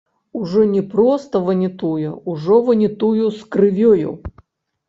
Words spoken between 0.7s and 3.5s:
проста ванітуе, ужо ванітуе з